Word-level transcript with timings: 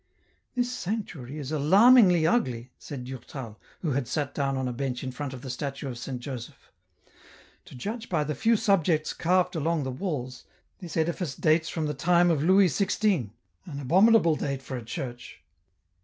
"This 0.55 0.71
sanctuary 0.71 1.37
is 1.37 1.51
alarmingly 1.51 2.25
ugly," 2.25 2.71
said 2.79 3.03
Durtal, 3.05 3.59
who 3.83 3.91
had 3.91 4.07
sat 4.07 4.33
down 4.33 4.57
on 4.57 4.67
a 4.67 4.73
bench 4.73 5.03
in 5.03 5.11
front 5.11 5.31
of 5.31 5.43
the 5.43 5.49
statue 5.51 5.87
of 5.87 5.99
Saint 5.99 6.21
Joseph." 6.21 6.71
To 7.65 7.75
judge 7.75 8.09
by 8.09 8.23
the 8.23 8.33
few 8.33 8.55
subjects 8.55 9.13
carved 9.13 9.55
along 9.55 9.83
the 9.83 9.91
walls, 9.91 10.45
this 10.79 10.97
edifice 10.97 11.35
dates 11.35 11.69
from 11.69 11.85
the 11.85 11.93
time 11.93 12.31
of 12.31 12.41
Louis 12.41 12.65
XVI., 12.69 13.29
an 13.67 13.79
abominable 13.79 14.35
date 14.35 14.63
for 14.63 14.75
a 14.75 14.83
church." 14.83 15.43